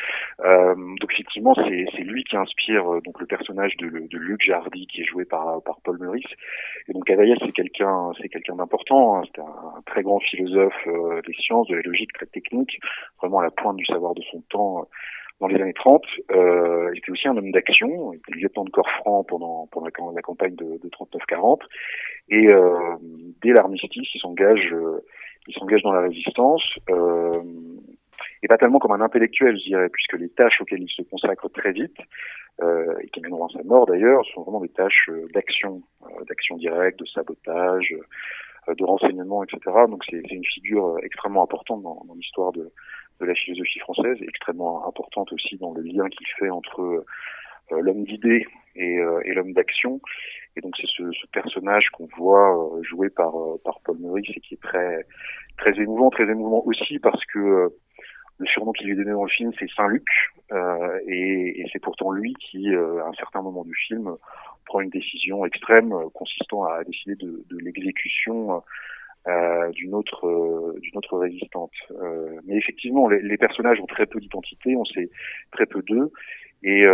Euh, 0.46 0.76
donc 0.76 1.12
effectivement, 1.12 1.54
c'est 1.56 2.04
lui 2.04 2.24
qui 2.24 2.38
inspire 2.38 2.90
euh, 2.90 3.02
donc 3.02 3.20
le 3.20 3.26
personnage 3.26 3.76
de, 3.78 3.90
de, 3.90 4.18
Luc 4.18 4.42
Jardy, 4.42 4.88
qui 4.88 5.02
est 5.02 5.06
joué 5.06 5.26
par, 5.26 5.62
par 5.64 5.82
Paul 5.84 5.98
Meurice. 6.00 6.24
Et 6.88 6.94
donc 6.94 7.04
Cavalier, 7.06 7.36
c'est 7.42 7.52
quelqu'un, 7.52 8.12
c'est 8.22 8.30
quelqu'un 8.30 8.56
d'important. 8.56 9.18
Hein. 9.18 9.24
C'est 9.36 9.42
un, 9.42 9.82
très 9.86 10.04
grand 10.04 10.22
philosophe 10.22 10.88
euh, 10.88 11.22
des 11.28 11.34
sciences, 11.34 11.68
de 11.68 11.76
la 11.76 11.82
logique, 11.82 12.14
très 12.14 12.28
technique, 12.28 12.80
vraiment 13.20 13.40
à 13.40 13.44
la 13.44 13.52
pointe 13.52 13.76
du 13.76 13.86
savoir 13.86 14.16
de 14.16 14.22
son 14.32 14.42
temps 14.50 14.88
dans 15.42 15.48
les 15.48 15.62
années 15.62 15.74
30. 15.74 16.04
Euh, 16.32 16.92
il 16.94 17.00
était 17.00 17.12
aussi 17.12 17.28
un 17.28 17.36
homme 17.36 17.52
d'action, 17.52 18.14
il 18.14 18.18
était 18.18 18.40
lieutenant 18.40 18.64
de 18.64 18.70
corps 18.70 18.90
franc 19.00 19.24
pendant, 19.24 19.68
pendant 19.72 19.88
la, 20.12 20.22
campagne 20.22 20.56
de, 20.56 20.78
de 20.78 20.90
39-40. 20.90 21.62
Et 22.30 22.48
euh, 22.54 22.78
dès 23.42 23.52
l'armistice, 23.52 24.08
il 24.14 24.20
s'engage, 24.22 24.72
euh, 24.72 25.04
il 25.48 25.54
s'engage 25.56 25.82
dans 25.82 25.92
la 25.92 26.02
résistance. 26.02 26.64
Euh, 26.90 27.42
et 28.44 28.48
pas 28.48 28.58
tellement 28.58 28.78
comme 28.78 28.92
un 28.92 29.02
intellectuel, 29.02 29.58
je 29.58 29.66
dirais, 29.66 29.90
puisque 29.90 30.14
les 30.14 30.30
tâches 30.30 30.62
auxquelles 30.62 30.84
il 30.84 30.90
se 30.90 31.02
consacre 31.02 31.50
très 31.50 31.72
vite, 31.72 31.98
euh, 32.62 32.96
et 33.02 33.08
qui 33.08 33.20
mèneront 33.22 33.48
à 33.48 33.50
sa 33.50 33.64
mort 33.64 33.88
d'ailleurs, 33.88 34.24
sont 34.34 34.44
vraiment 34.44 34.62
des 34.62 34.70
tâches 34.70 35.10
d'action, 35.34 35.82
d'action 36.28 36.58
directe, 36.58 37.00
de 37.00 37.06
sabotage, 37.06 37.96
de 38.68 38.84
renseignement, 38.84 39.44
etc. 39.44 39.60
Donc 39.90 40.04
c'est 40.08 40.22
une 40.32 40.46
figure 40.46 40.98
extrêmement 41.02 41.44
importante 41.44 41.82
dans, 41.82 42.04
dans 42.08 42.14
l'histoire 42.14 42.52
de, 42.52 42.72
de 43.22 43.28
la 43.28 43.36
philosophie 43.36 43.80
française, 43.80 44.18
extrêmement 44.22 44.88
importante 44.88 45.32
aussi 45.32 45.58
dans 45.58 45.74
le 45.74 45.82
lien 45.82 46.10
qu'il 46.10 46.28
fait 46.40 46.50
entre 46.50 46.82
euh, 46.82 47.80
l'homme 47.82 48.04
d'idées 48.04 48.46
et, 48.76 48.98
euh, 48.98 49.22
et 49.24 49.34
l'homme 49.34 49.54
d'action. 49.54 50.02
Et 50.56 50.62
donc 50.62 50.76
c'est 50.76 50.88
ce, 50.88 51.04
personnage 51.32 51.90
qu'on 51.92 52.10
voit 52.18 52.58
euh, 52.58 52.84
joué 52.84 53.10
par, 53.10 53.34
Paul 53.86 53.98
Meurice 54.00 54.30
et 54.36 54.40
qui 54.42 54.56
est 54.56 54.62
très 54.62 55.06
très 55.58 55.80
émouvant, 55.80 56.10
très 56.10 56.30
émouvant 56.30 56.64
aussi 56.66 57.00
parce 57.00 57.24
que 57.26 57.72
le 58.38 58.48
surnom 58.48 58.72
qu'il 58.72 58.88
lui 58.88 58.94
est 58.94 58.98
donné 58.98 59.12
dans 59.12 59.24
le 59.24 59.30
film, 59.30 59.52
c'est 59.60 59.70
Saint-Luc, 59.76 60.08
euh, 60.52 61.00
et, 61.08 61.64
c'est 61.72 61.80
pourtant 61.80 62.12
lui 62.12 62.34
qui, 62.34 62.74
à 62.74 63.08
un 63.08 63.14
certain 63.14 63.44
moment 63.44 63.64
du 63.64 63.76
film, 63.88 64.16
prend 64.66 64.82
une 64.82 64.90
décision 64.90 65.46
extrême 65.46 65.94
consistant 66.16 66.64
à 66.64 66.84
décider 66.84 67.16
de, 67.16 67.58
l'exécution 67.60 68.64
d'une 69.72 69.94
autre 69.94 70.28
euh, 70.28 70.80
d'une 70.80 70.98
autre 70.98 71.18
résistante. 71.18 71.72
Euh, 71.92 72.40
mais 72.46 72.56
effectivement, 72.58 73.08
les, 73.08 73.22
les, 73.22 73.38
personnages 73.38 73.80
ont 73.80 73.86
très 73.86 74.06
peu 74.06 74.20
d'identité, 74.20 74.76
on 74.76 74.86
sait 74.86 75.10
très 75.52 75.66
peu 75.66 75.82
d'eux, 75.84 76.12
et 76.64 76.86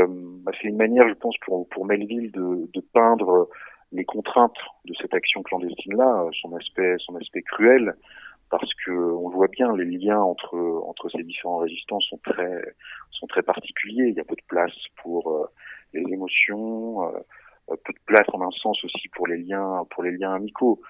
bah, 0.44 0.52
c'est 0.62 0.68
une 0.68 0.78
manière, 0.78 1.08
je 1.08 1.14
pense, 1.14 1.36
pour 1.46 1.68
pour 1.70 1.86
Melville 1.86 2.32
de, 2.32 2.70
de 2.74 2.82
peindre 2.94 3.50
les 3.92 4.06
contraintes 4.06 4.58
de 4.86 4.94
cette 5.02 5.14
action 5.14 5.42
clandestine-là, 5.44 6.28
son 6.42 6.54
aspect 6.56 6.96
son 7.00 7.16
aspect 7.16 7.42
cruel, 7.42 7.96
parce 8.50 8.74
que 8.86 8.92
on 8.92 9.30
voit 9.30 9.48
bien 9.48 9.76
les 9.76 9.86
liens 9.86 10.20
entre 10.20 10.56
entre 10.86 11.10
ces 11.10 11.24
différents 11.24 11.58
résistants 11.60 12.02
sont 12.02 12.20
très 12.24 12.62
sont 13.12 13.28
très 13.28 13.44
particuliers. 13.44 14.08
Il 14.10 14.16
y 14.16 14.20
a 14.20 14.26
peu 14.26 14.36
de 14.36 14.48
place 14.48 14.76
pour 15.02 15.50
les 15.94 16.02
émotions, 16.02 17.10
peu 17.68 17.94
de 17.94 18.00
place 18.06 18.28
en 18.34 18.42
un 18.42 18.52
sens 18.52 18.84
aussi 18.84 19.08
pour 19.10 19.28
les 19.28 19.38
liens 19.38 19.86
pour 19.90 20.04
les 20.04 20.12
liens 20.12 20.34
amicaux. 20.34 20.82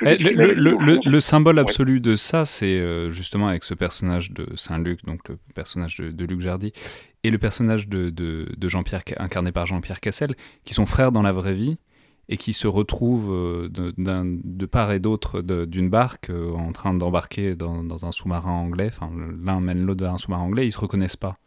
Le, 0.00 1.20
symbole 1.20 1.58
absolu 1.58 2.00
de 2.00 2.16
ça, 2.16 2.44
c'est 2.44 2.78
euh, 2.78 3.10
justement 3.10 3.48
avec 3.48 3.64
ce 3.64 3.74
personnage 3.74 4.32
de 4.32 4.46
Saint-Luc, 4.56 5.04
donc 5.04 5.28
le 5.28 5.38
personnage 5.54 5.96
de, 5.98 6.24
Luc 6.24 6.40
Jardy, 6.40 6.72
et 7.22 7.30
le 7.30 7.38
personnage 7.38 7.88
de, 7.88 8.46
Jean-Pierre, 8.62 9.02
incarné 9.18 9.52
par 9.52 9.66
Jean-Pierre 9.66 10.00
Cassel, 10.00 10.34
qui 10.64 10.74
sont 10.74 10.86
frères 10.86 11.12
dans 11.12 11.22
la 11.22 11.32
vraie 11.32 11.54
vie 11.54 11.78
et 12.28 12.36
qui 12.36 12.52
se 12.52 12.68
retrouvent 12.68 13.32
euh, 13.32 13.68
de, 13.68 14.66
part 14.66 14.92
et 14.92 15.00
d'autre 15.00 15.42
d'une 15.42 15.90
barque 15.90 16.30
euh, 16.30 16.52
en 16.52 16.70
train 16.70 16.94
d'embarquer 16.94 17.56
dans, 17.56 18.04
un 18.04 18.12
sous-marin 18.12 18.52
anglais. 18.52 18.88
Enfin, 18.88 19.10
l'un 19.42 19.60
mène 19.60 19.84
l'autre 19.84 20.04
vers 20.04 20.14
un 20.14 20.18
sous-marin 20.18 20.44
anglais, 20.44 20.66
ils 20.66 20.72
se 20.72 20.78
reconnaissent 20.78 21.16
pas. 21.16 21.38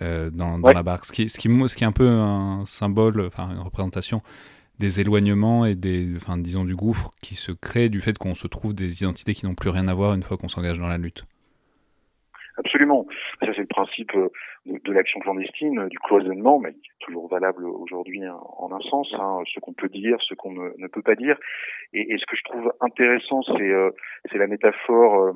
dans, 0.00 0.58
la 0.58 0.82
barque, 0.82 1.06
ce 1.06 1.12
qui, 1.12 1.28
ce, 1.28 1.38
qui, 1.38 1.48
ce 1.48 1.76
qui 1.76 1.84
est 1.84 1.86
un 1.86 1.92
peu 1.92 2.08
un 2.08 2.64
symbole, 2.66 3.26
enfin 3.26 3.50
une 3.50 3.60
représentation 3.60 4.22
des 4.78 5.00
éloignements 5.00 5.64
et 5.64 5.74
des, 5.74 6.14
enfin, 6.16 6.38
disons, 6.38 6.64
du 6.64 6.76
gouffre 6.76 7.10
qui 7.22 7.34
se 7.34 7.52
crée 7.52 7.88
du 7.88 8.00
fait 8.00 8.16
qu'on 8.16 8.34
se 8.34 8.46
trouve 8.46 8.74
des 8.74 9.02
identités 9.02 9.34
qui 9.34 9.46
n'ont 9.46 9.54
plus 9.54 9.70
rien 9.70 9.88
à 9.88 9.94
voir 9.94 10.14
une 10.14 10.22
fois 10.22 10.36
qu'on 10.36 10.48
s'engage 10.48 10.78
dans 10.78 10.88
la 10.88 10.98
lutte. 10.98 11.24
Absolument. 12.58 13.06
Ça, 13.40 13.52
c'est 13.54 13.60
le 13.60 13.66
principe 13.66 14.12
euh, 14.16 14.28
de, 14.66 14.92
l'action 14.92 15.20
clandestine, 15.20 15.86
du 15.88 15.98
cloisonnement, 16.00 16.58
mais 16.58 16.72
qui 16.72 16.88
est 16.88 17.04
toujours 17.04 17.28
valable 17.28 17.64
aujourd'hui 17.64 18.22
en 18.28 18.72
un 18.72 18.80
sens, 18.80 19.08
hein, 19.14 19.38
ce 19.52 19.60
qu'on 19.60 19.72
peut 19.72 19.88
dire, 19.88 20.16
ce 20.22 20.34
qu'on 20.34 20.52
ne, 20.52 20.88
peut 20.88 21.02
pas 21.02 21.14
dire. 21.14 21.38
Et, 21.92 22.16
ce 22.18 22.26
que 22.26 22.36
je 22.36 22.42
trouve 22.44 22.72
intéressant, 22.80 23.42
c'est 23.42 23.70
euh, 23.70 23.90
la 24.32 24.46
métaphore 24.48 25.22
euh, 25.22 25.32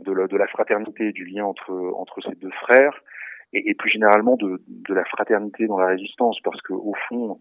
de, 0.00 0.36
la, 0.36 0.46
fraternité, 0.48 1.12
du 1.12 1.24
lien 1.26 1.44
entre, 1.44 2.20
ces 2.24 2.34
deux 2.34 2.50
frères, 2.62 3.02
et, 3.52 3.74
plus 3.74 3.90
généralement 3.90 4.36
de, 4.36 4.60
de, 4.66 4.94
la 4.94 5.04
fraternité 5.04 5.68
dans 5.68 5.78
la 5.78 5.86
résistance, 5.86 6.40
parce 6.42 6.60
que 6.62 6.72
au 6.72 6.94
fond, 7.08 7.40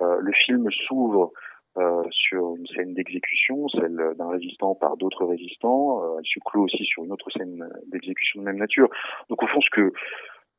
le 0.00 0.32
film 0.32 0.70
s'ouvre 0.70 1.32
euh, 1.78 2.02
sur 2.10 2.56
une 2.56 2.66
scène 2.66 2.94
d'exécution, 2.94 3.68
celle 3.68 4.14
d'un 4.16 4.30
résistant 4.30 4.74
par 4.74 4.96
d'autres 4.96 5.24
résistants. 5.24 6.02
Euh, 6.02 6.18
elle 6.18 6.26
se 6.26 6.40
clôt 6.44 6.64
aussi 6.64 6.84
sur 6.84 7.04
une 7.04 7.12
autre 7.12 7.30
scène 7.30 7.68
d'exécution 7.86 8.40
de 8.40 8.46
même 8.46 8.56
nature. 8.56 8.88
Donc 9.28 9.44
au 9.44 9.46
fond, 9.46 9.60
ce 9.60 9.70
que 9.70 9.92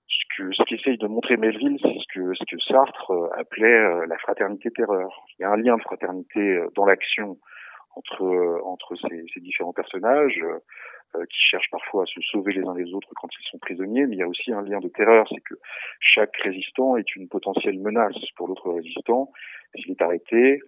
ce 0.07 0.37
que 0.37 0.53
ce 0.53 0.63
qu'essaye 0.63 0.97
de 0.97 1.07
montrer 1.07 1.35
Melville, 1.35 1.77
c'est 1.81 1.89
ce 1.89 2.05
que 2.13 2.33
ce 2.35 2.45
que 2.45 2.61
Sartre 2.61 3.11
appelait 3.37 4.07
la 4.07 4.17
fraternité 4.19 4.71
terreur. 4.71 5.25
Il 5.37 5.41
y 5.41 5.45
a 5.45 5.51
un 5.51 5.57
lien 5.57 5.75
de 5.75 5.81
fraternité 5.81 6.63
dans 6.75 6.85
l'action 6.85 7.37
entre 7.95 8.61
entre 8.63 8.95
ces 8.95 9.41
différents 9.41 9.73
personnages 9.73 10.41
qui 11.29 11.39
cherchent 11.49 11.69
parfois 11.71 12.03
à 12.03 12.05
se 12.05 12.21
sauver 12.21 12.53
les 12.53 12.63
uns 12.63 12.75
les 12.75 12.93
autres 12.93 13.09
quand 13.15 13.29
ils 13.39 13.49
sont 13.49 13.57
prisonniers, 13.57 14.05
mais 14.05 14.15
il 14.15 14.19
y 14.19 14.23
a 14.23 14.27
aussi 14.27 14.51
un 14.51 14.61
lien 14.61 14.79
de 14.79 14.89
terreur, 14.89 15.27
c'est 15.29 15.41
que 15.41 15.55
chaque 15.99 16.35
résistant 16.37 16.97
est 16.97 17.15
une 17.15 17.27
potentielle 17.27 17.79
menace 17.79 18.15
pour 18.35 18.47
l'autre 18.47 18.71
résistant 18.71 19.31
s'il 19.75 19.91
est 19.91 20.01
arrêté, 20.01 20.59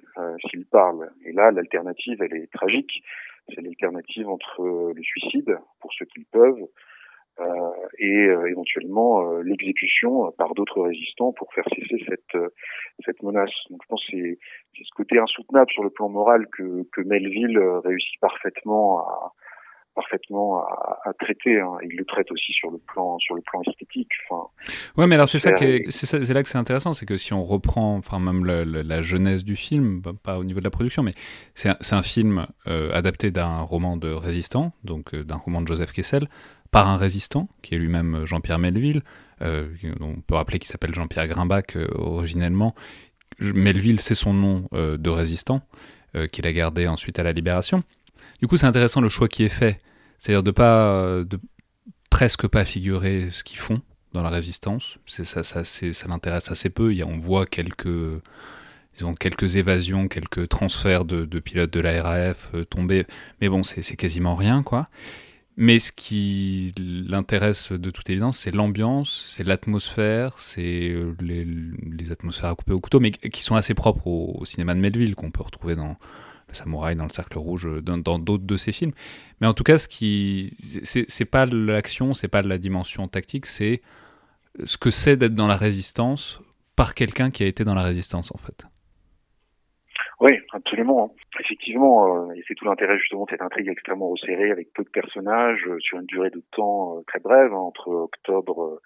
s'il 0.49 0.65
parle. 0.65 1.11
Et 1.25 1.31
là, 1.31 1.51
l'alternative, 1.51 2.21
elle 2.21 2.35
est 2.35 2.51
tragique. 2.51 3.03
C'est 3.49 3.61
l'alternative 3.61 4.29
entre 4.29 4.93
le 4.95 5.01
suicide, 5.03 5.57
pour 5.79 5.91
ceux 5.93 6.05
qui 6.05 6.19
le 6.19 6.25
peuvent, 6.31 6.67
euh, 7.39 7.71
et 7.97 8.27
euh, 8.27 8.45
éventuellement 8.49 9.31
euh, 9.31 9.41
l'exécution 9.41 10.31
par 10.33 10.53
d'autres 10.53 10.81
résistants 10.81 11.31
pour 11.31 11.51
faire 11.53 11.63
cesser 11.69 12.03
cette 12.07 12.37
cette 13.05 13.23
menace. 13.23 13.51
Donc 13.69 13.79
je 13.83 13.87
pense 13.87 14.05
que 14.05 14.11
c'est 14.11 14.39
c'est 14.75 14.83
ce 14.83 14.93
côté 14.95 15.17
insoutenable 15.17 15.71
sur 15.71 15.83
le 15.83 15.89
plan 15.89 16.09
moral 16.09 16.47
que 16.47 16.83
que 16.91 17.01
Melville 17.01 17.57
réussit 17.85 18.19
parfaitement 18.19 18.99
à 18.99 19.33
parfaitement 19.95 20.59
à, 20.59 20.99
à 21.05 21.13
traiter. 21.13 21.59
Hein. 21.59 21.77
Il 21.83 21.97
le 21.97 22.05
traite 22.05 22.31
aussi 22.31 22.53
sur 22.53 22.71
le 22.71 22.77
plan 22.77 23.17
sur 23.19 23.35
le 23.35 23.41
plan 23.41 23.61
esthétique. 23.67 24.09
Enfin, 24.29 24.47
ouais, 24.97 25.07
mais 25.07 25.15
alors 25.15 25.27
c'est 25.27 25.39
ça 25.39 25.51
est, 25.51 25.89
c'est 25.89 26.33
là 26.33 26.43
que 26.43 26.49
c'est 26.49 26.57
intéressant, 26.57 26.93
c'est 26.93 27.05
que 27.05 27.17
si 27.17 27.33
on 27.33 27.43
reprend, 27.43 27.95
enfin 27.97 28.19
même 28.19 28.45
la, 28.45 28.63
la, 28.65 29.01
jeunesse 29.01 29.43
du 29.43 29.55
film, 29.55 30.01
pas 30.23 30.37
au 30.37 30.43
niveau 30.43 30.59
de 30.59 30.65
la 30.65 30.69
production, 30.69 31.03
mais 31.03 31.13
c'est 31.55 31.69
un, 31.69 31.77
un, 31.97 32.03
film 32.03 32.45
adapté 32.65 33.31
d'un 33.31 33.61
roman 33.61 33.97
de 33.97 34.11
résistant, 34.11 34.73
donc 34.83 35.15
d'un 35.15 35.37
roman 35.37 35.61
de 35.61 35.67
Joseph 35.67 35.91
Kessel, 35.91 36.27
par 36.71 36.87
un 36.87 36.97
résistant, 36.97 37.49
qui 37.61 37.75
est 37.75 37.77
lui-même 37.77 38.25
Jean-Pierre 38.25 38.59
Melville, 38.59 39.01
euh, 39.41 39.67
on 39.99 40.21
peut 40.21 40.35
rappeler 40.35 40.59
qu'il 40.59 40.69
s'appelle 40.69 40.93
Jean-Pierre 40.93 41.27
Grimbach 41.27 41.75
euh, 41.75 41.87
originellement. 41.95 42.73
Melville, 43.39 43.99
c'est 43.99 44.15
son 44.15 44.33
nom 44.33 44.67
euh, 44.73 44.97
de 44.97 45.09
résistant, 45.09 45.61
qu'il 46.33 46.45
a 46.45 46.51
gardé 46.51 46.87
ensuite 46.87 47.19
à 47.19 47.23
la 47.23 47.31
Libération. 47.31 47.79
Du 48.39 48.47
coup, 48.47 48.57
c'est 48.57 48.65
intéressant 48.65 49.01
le 49.01 49.09
choix 49.09 49.27
qui 49.27 49.43
est 49.43 49.49
fait, 49.49 49.79
c'est-à-dire 50.19 50.43
de 50.43 50.51
pas, 50.51 51.23
de 51.23 51.39
presque 52.09 52.47
pas 52.47 52.65
figurer 52.65 53.29
ce 53.31 53.43
qu'ils 53.43 53.59
font 53.59 53.81
dans 54.13 54.23
la 54.23 54.29
résistance. 54.29 54.97
C'est 55.05 55.25
ça, 55.25 55.43
ça, 55.43 55.63
ça 55.63 56.07
l'intéresse 56.07 56.51
assez 56.51 56.69
peu. 56.69 56.91
Il 56.91 56.97
y 56.97 57.01
a, 57.01 57.07
on 57.07 57.19
voit 57.19 57.45
quelques, 57.45 58.21
ils 58.99 59.05
ont 59.05 59.13
quelques 59.13 59.55
évasions, 59.55 60.07
quelques 60.07 60.49
transferts 60.49 61.05
de, 61.05 61.39
pilotes 61.39 61.71
de 61.71 61.79
la 61.79 62.03
RAF 62.03 62.51
tombés, 62.69 63.05
mais 63.39 63.49
bon, 63.49 63.63
c'est 63.63 63.95
quasiment 63.95 64.35
rien, 64.35 64.63
quoi. 64.63 64.85
Mais 65.57 65.79
ce 65.79 65.91
qui 65.91 66.73
l'intéresse 66.77 67.71
de 67.71 67.91
toute 67.91 68.09
évidence, 68.09 68.37
c'est 68.37 68.51
l'ambiance, 68.51 69.25
c'est 69.27 69.43
l'atmosphère, 69.43 70.39
c'est 70.39 70.89
euh, 70.89 71.13
les, 71.19 72.11
atmosphères 72.11 72.49
à 72.49 72.55
couper 72.55 72.71
au 72.71 72.79
couteau, 72.79 72.99
mais 72.99 73.11
qui 73.11 73.43
sont 73.43 73.55
assez 73.55 73.73
propres 73.73 74.07
au, 74.07 74.45
cinéma 74.45 74.73
de 74.73 74.79
Melville, 74.79 75.13
qu'on 75.13 75.29
peut 75.29 75.43
retrouver 75.43 75.75
dans 75.75 75.97
Le 76.51 76.55
Samouraï, 76.55 76.95
dans 76.95 77.05
Le 77.05 77.11
Cercle 77.11 77.37
Rouge, 77.37 77.67
dans 77.81 78.19
d'autres 78.19 78.45
de 78.45 78.57
ses 78.57 78.71
films. 78.71 78.91
Mais 79.39 79.47
en 79.47 79.53
tout 79.53 79.63
cas, 79.63 79.77
ce 79.77 79.87
qui, 79.87 80.55
c'est 80.59 81.29
pas 81.29 81.45
l'action, 81.45 82.13
c'est 82.13 82.27
pas 82.27 82.41
la 82.41 82.57
dimension 82.57 83.07
tactique, 83.07 83.45
c'est 83.45 83.81
ce 84.63 84.77
que 84.77 84.91
c'est 84.91 85.17
d'être 85.17 85.35
dans 85.35 85.47
la 85.47 85.55
résistance 85.55 86.41
par 86.75 86.93
quelqu'un 86.93 87.29
qui 87.29 87.43
a 87.43 87.47
été 87.47 87.63
dans 87.63 87.75
la 87.75 87.83
résistance, 87.83 88.33
en 88.33 88.37
fait. 88.37 88.65
Oui, 90.19 90.33
absolument. 90.51 91.05
Hein. 91.05 91.39
Effectivement, 91.39 92.29
euh, 92.29 92.33
c'est 92.47 92.53
tout 92.53 92.65
l'intérêt 92.65 92.97
justement 92.99 93.25
de 93.25 93.31
cette 93.31 93.41
intrigue 93.41 93.69
extrêmement 93.69 94.09
resserrée 94.09 94.51
avec 94.51 94.71
peu 94.73 94.83
de 94.83 94.89
personnages 94.89 95.65
euh, 95.67 95.79
sur 95.79 95.97
une 95.99 96.05
durée 96.05 96.29
de 96.29 96.43
temps 96.51 96.97
euh, 96.97 97.01
très 97.07 97.19
brève, 97.19 97.51
hein, 97.51 97.57
entre 97.57 97.87
octobre 97.89 98.81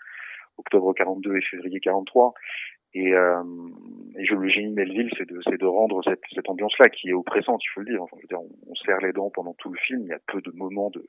octobre 0.58 0.94
42 0.94 1.36
et 1.36 1.42
février 1.42 1.80
43. 1.82 2.34
Et, 2.94 3.14
euh, 3.14 3.44
et 4.18 4.26
je, 4.26 4.36
le 4.36 4.48
génie 4.48 4.70
de 4.70 4.76
Melville, 4.76 5.10
c'est 5.18 5.28
de, 5.28 5.40
c'est 5.44 5.60
de 5.60 5.66
rendre 5.66 6.02
cette, 6.04 6.22
cette 6.34 6.50
ambiance-là 6.50 6.90
qui 6.90 7.10
est 7.10 7.14
oppressante, 7.14 7.62
il 7.64 7.70
faut 7.74 7.82
le 7.82 7.92
dire. 7.92 8.02
Enfin, 8.02 8.18
je 8.18 8.24
veux 8.24 8.28
dire 8.28 8.42
on, 8.68 8.76
serre 8.76 9.00
les 9.00 9.14
dents 9.14 9.30
pendant 9.30 9.54
tout 9.56 9.70
le 9.70 9.80
film, 9.80 10.02
il 10.04 10.10
y 10.10 10.14
a 10.14 10.20
peu 10.28 10.42
de 10.42 10.52
moments 10.52 10.90
de, 10.90 11.06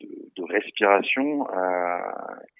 de, 0.00 0.08
de 0.36 0.42
respiration. 0.42 1.46
Euh, 1.50 1.98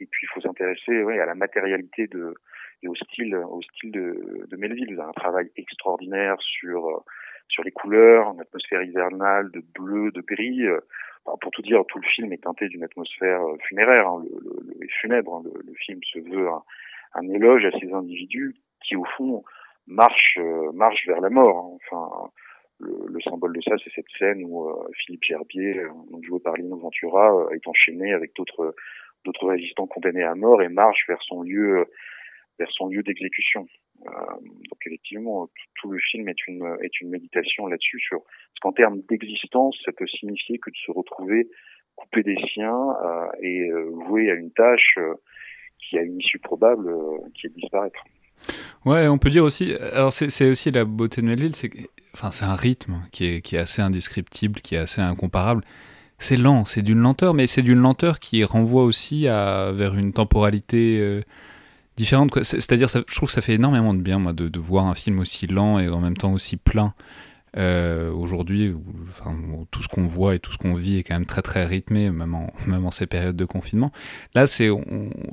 et 0.00 0.06
puis 0.06 0.26
il 0.26 0.28
faut 0.32 0.40
s'intéresser 0.40 1.02
ouais, 1.02 1.18
à 1.18 1.26
la 1.26 1.34
matérialité 1.34 2.06
de, 2.06 2.34
et 2.82 2.88
au 2.88 2.94
style, 2.94 3.34
au 3.36 3.62
style 3.62 3.92
de, 3.92 4.46
de 4.48 4.56
Melville. 4.56 4.90
Il 4.90 5.00
a 5.00 5.06
un 5.06 5.12
travail 5.12 5.50
extraordinaire 5.56 6.36
sur 6.40 7.04
sur 7.48 7.62
les 7.62 7.72
couleurs, 7.72 8.32
une 8.32 8.40
atmosphère 8.40 8.82
hivernale 8.82 9.50
de 9.50 9.62
bleu, 9.78 10.10
de 10.12 10.22
gris. 10.22 10.62
pour 11.24 11.50
tout 11.52 11.62
dire, 11.62 11.82
tout 11.88 11.98
le 11.98 12.08
film 12.08 12.32
est 12.32 12.42
teinté 12.42 12.68
d'une 12.68 12.84
atmosphère 12.84 13.40
funéraire, 13.68 14.08
hein, 14.08 14.24
le, 14.24 14.50
le, 14.50 14.74
le, 14.80 14.88
funèbre. 15.00 15.36
Hein, 15.36 15.42
le, 15.44 15.52
le, 15.62 15.74
film 15.74 16.00
se 16.04 16.18
veut 16.20 16.48
un, 16.48 16.62
un, 17.14 17.28
éloge 17.28 17.66
à 17.66 17.70
ces 17.78 17.92
individus 17.92 18.54
qui, 18.82 18.96
au 18.96 19.04
fond, 19.16 19.44
marchent, 19.86 20.38
euh, 20.38 20.72
marchent 20.72 21.06
vers 21.06 21.20
la 21.20 21.30
mort. 21.30 21.56
Hein. 21.56 21.78
Enfin, 21.86 22.30
le, 22.80 23.06
le, 23.08 23.20
symbole 23.20 23.54
de 23.54 23.62
ça, 23.62 23.76
c'est 23.82 23.92
cette 23.94 24.10
scène 24.18 24.42
où 24.44 24.68
euh, 24.68 24.88
Philippe 25.04 25.24
Gerbier, 25.24 25.78
euh, 25.78 25.88
joué 26.22 26.40
par 26.40 26.54
Lino 26.54 26.76
Ventura, 26.76 27.48
est 27.52 27.66
enchaîné 27.66 28.12
avec 28.12 28.34
d'autres 28.34 28.74
résistants 29.42 29.86
condamnés 29.86 30.24
à 30.24 30.34
mort 30.34 30.62
et 30.62 30.68
marche 30.68 31.04
vers 31.08 31.22
son 31.22 31.42
lieu 31.42 31.86
vers 32.58 32.68
d'exécution. 33.04 33.66
Donc 34.04 34.86
effectivement, 34.86 35.48
tout, 35.76 35.90
le 35.90 35.98
film 35.98 36.28
est 36.28 36.46
une 36.46 36.76
est 36.82 37.00
une 37.00 37.08
méditation 37.08 37.66
là-dessus 37.66 37.98
sur 38.00 38.20
ce 38.54 38.60
qu'en 38.60 38.72
termes 38.72 39.00
d'existence, 39.08 39.76
ça 39.84 39.92
peut 39.92 40.06
signifier 40.06 40.58
que 40.58 40.70
de 40.70 40.76
se 40.76 40.92
retrouver 40.92 41.48
coupé 41.96 42.22
des 42.22 42.36
siens 42.52 42.90
euh, 43.04 43.26
et 43.40 43.70
voué 44.06 44.30
à 44.30 44.34
une 44.34 44.52
tâche 44.52 44.98
qui 45.78 45.98
a 45.98 46.02
une 46.02 46.18
issue 46.18 46.38
probable, 46.38 46.92
qui 47.34 47.46
est 47.46 47.50
de 47.50 47.54
disparaître. 47.54 48.04
Ouais, 48.84 49.08
on 49.08 49.18
peut 49.18 49.30
dire 49.30 49.44
aussi. 49.44 49.72
Alors 49.92 50.12
c'est 50.12 50.48
aussi 50.48 50.70
la 50.70 50.84
beauté 50.84 51.22
de 51.22 51.26
Melville, 51.26 51.56
c'est 51.56 51.70
enfin 52.12 52.30
un 52.42 52.54
rythme 52.54 53.00
qui 53.12 53.26
est 53.26 53.40
qui 53.40 53.56
est 53.56 53.60
assez 53.60 53.82
indescriptible, 53.82 54.60
qui 54.60 54.74
est 54.74 54.78
assez 54.78 55.00
incomparable. 55.00 55.64
C'est 56.18 56.36
lent, 56.36 56.64
c'est 56.64 56.82
d'une 56.82 57.00
lenteur, 57.00 57.34
mais 57.34 57.46
c'est 57.46 57.62
d'une 57.62 57.80
lenteur 57.80 58.20
qui 58.20 58.44
renvoie 58.44 58.84
aussi 58.84 59.28
à 59.28 59.72
vers 59.72 59.94
une 59.94 60.12
temporalité. 60.12 60.98
Euh, 61.00 61.22
différentes. 61.96 62.42
C'est-à-dire, 62.42 62.88
je 62.88 63.14
trouve 63.14 63.28
que 63.28 63.34
ça 63.34 63.40
fait 63.40 63.54
énormément 63.54 63.94
de 63.94 64.00
bien, 64.00 64.18
moi, 64.18 64.32
de, 64.32 64.48
de, 64.48 64.58
voir 64.58 64.86
un 64.86 64.94
film 64.94 65.20
aussi 65.20 65.46
lent 65.46 65.78
et 65.78 65.88
en 65.88 66.00
même 66.00 66.16
temps 66.16 66.32
aussi 66.32 66.56
plein. 66.56 66.94
Euh, 67.56 68.10
Aujourd'hui, 68.12 68.74
tout 69.70 69.82
ce 69.82 69.88
qu'on 69.88 70.06
voit 70.06 70.34
et 70.34 70.38
tout 70.38 70.52
ce 70.52 70.58
qu'on 70.58 70.74
vit 70.74 70.98
est 70.98 71.02
quand 71.02 71.14
même 71.14 71.26
très 71.26 71.42
très 71.42 71.64
rythmé, 71.64 72.10
même 72.10 72.34
en, 72.34 72.52
même 72.66 72.84
en 72.84 72.90
ces 72.90 73.06
périodes 73.06 73.36
de 73.36 73.44
confinement. 73.44 73.92
Là, 74.34 74.46
c'est, 74.46 74.70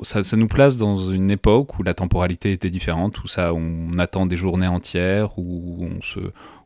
ça, 0.04 0.38
nous 0.38 0.48
place 0.48 0.78
dans 0.78 0.98
une 0.98 1.32
époque 1.32 1.80
où 1.80 1.84
la 1.84 1.94
temporalité 1.94 2.52
était 2.52 2.70
différente, 2.70 3.24
où 3.24 3.28
ça, 3.28 3.54
on 3.54 3.98
attend 3.98 4.26
des 4.26 4.38
journées 4.38 4.68
entières, 4.68 5.38
où, 5.38 5.86
on 5.86 6.02
se, 6.02 6.20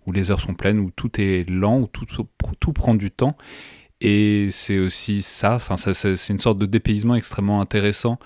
où 0.05 0.11
les 0.11 0.31
heures 0.31 0.41
sont 0.41 0.53
pleines, 0.53 0.79
où 0.79 0.91
tout 0.95 1.21
est 1.21 1.47
lent, 1.49 1.79
où 1.79 1.87
tout, 1.87 2.05
tout 2.59 2.73
prend 2.73 2.95
du 2.95 3.11
temps. 3.11 3.37
Et 4.01 4.49
c'est 4.51 4.77
aussi 4.77 5.21
ça, 5.21 5.55
enfin, 5.55 5.77
ça, 5.77 5.93
c'est 5.93 6.33
une 6.33 6.39
sorte 6.39 6.57
de 6.59 6.65
dépaysement 6.65 7.15
extrêmement 7.15 7.61
intéressant 7.61 8.19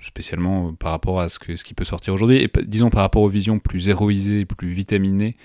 spécialement 0.00 0.74
par 0.74 0.90
rapport 0.90 1.20
à 1.20 1.28
ce, 1.28 1.38
que, 1.38 1.54
ce 1.54 1.62
qui 1.64 1.74
peut 1.74 1.84
sortir 1.84 2.12
aujourd'hui, 2.14 2.38
et 2.38 2.50
disons 2.64 2.90
par 2.90 3.02
rapport 3.02 3.22
aux 3.22 3.28
visions 3.28 3.58
plus 3.58 3.88
héroïsées, 3.88 4.44
plus 4.44 4.72
vitaminées 4.72 5.36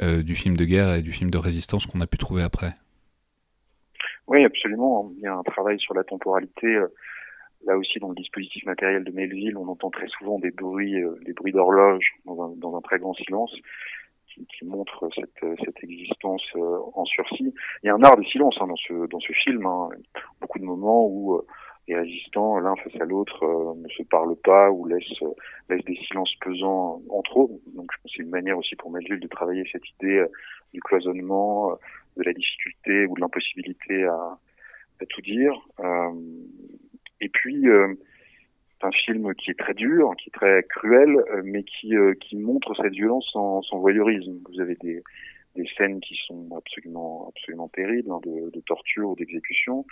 du 0.00 0.34
film 0.34 0.56
de 0.56 0.64
guerre 0.64 0.94
et 0.94 1.02
du 1.02 1.12
film 1.12 1.30
de 1.30 1.38
résistance 1.38 1.86
qu'on 1.86 2.00
a 2.00 2.06
pu 2.06 2.18
trouver 2.18 2.42
après. 2.42 2.74
Oui, 4.26 4.44
absolument. 4.44 5.10
Il 5.16 5.22
y 5.22 5.26
a 5.26 5.34
un 5.34 5.42
travail 5.42 5.78
sur 5.78 5.94
la 5.94 6.04
temporalité. 6.04 6.66
Euh, 6.66 6.88
là 7.66 7.76
aussi, 7.76 7.98
dans 7.98 8.08
le 8.08 8.14
dispositif 8.14 8.64
matériel 8.64 9.04
de 9.04 9.10
Melville, 9.10 9.56
on 9.56 9.68
entend 9.68 9.90
très 9.90 10.08
souvent 10.18 10.38
des 10.38 10.50
bruits, 10.50 11.02
euh, 11.02 11.18
des 11.24 11.32
bruits 11.32 11.52
d'horloge 11.52 12.06
dans 12.24 12.76
un, 12.76 12.80
très 12.80 12.98
grand 12.98 13.14
silence 13.14 13.54
qui, 14.28 14.46
qui 14.46 14.64
montrent 14.64 15.08
cette, 15.14 15.82
existence 15.82 16.42
en 16.54 17.04
sursis. 17.04 17.54
Il 17.82 17.86
y 17.86 17.88
a 17.90 17.94
un 17.94 18.02
art 18.02 18.16
de 18.16 18.24
silence 18.24 18.56
hein, 18.60 18.66
dans 18.66 18.76
ce 18.76 19.06
dans 19.08 19.20
ce 19.20 19.32
film. 19.32 19.64
Hein. 19.66 19.90
Beaucoup 20.40 20.58
de 20.58 20.64
moments 20.64 21.06
où 21.06 21.40
les 21.86 21.96
résistants 21.96 22.58
l'un 22.58 22.76
face 22.76 23.00
à 23.00 23.04
l'autre 23.04 23.42
euh, 23.42 23.74
ne 23.76 23.88
se 23.88 24.02
parlent 24.04 24.36
pas 24.36 24.70
ou 24.70 24.86
laissent, 24.86 25.22
euh, 25.22 25.34
laissent 25.68 25.84
des 25.84 25.96
silences 25.96 26.34
pesants 26.40 27.02
entre 27.10 27.42
eux. 27.42 27.48
Donc 27.74 27.90
je 27.92 28.02
pense 28.02 28.12
c'est 28.16 28.22
une 28.22 28.30
manière 28.30 28.58
aussi 28.58 28.74
pour 28.76 28.90
Melville 28.90 29.20
de 29.20 29.28
travailler 29.28 29.64
cette 29.70 29.88
idée 30.00 30.18
euh, 30.18 30.28
du 30.72 30.80
cloisonnement, 30.80 31.72
de 32.16 32.22
la 32.22 32.32
difficulté 32.32 33.06
ou 33.06 33.14
de 33.14 33.20
l'impossibilité 33.20 34.04
à, 34.04 34.38
à, 35.00 35.06
tout 35.08 35.20
dire. 35.20 35.52
et 37.20 37.28
puis 37.28 37.64
c'est 37.64 38.86
un 38.86 38.90
film 38.90 39.34
qui 39.36 39.52
est 39.52 39.58
très 39.58 39.74
dur, 39.74 40.10
qui 40.18 40.30
est 40.30 40.32
très 40.32 40.64
cruel, 40.64 41.16
mais 41.44 41.62
qui, 41.62 41.94
qui 42.20 42.36
montre 42.36 42.74
cette 42.74 42.92
violence 42.92 43.28
sans, 43.32 43.62
sans 43.62 43.78
voyeurisme. 43.78 44.40
Vous 44.50 44.60
avez 44.60 44.74
des, 44.76 45.00
des 45.54 45.66
scènes 45.76 46.00
qui 46.00 46.16
sont 46.26 46.48
absolument 46.56 47.28
absolument 47.28 47.68
terribles 47.68 48.10
hein, 48.10 48.20
de, 48.24 48.50
de 48.50 48.60
torture 48.62 49.10
ou 49.10 49.14
d'exécution 49.14 49.86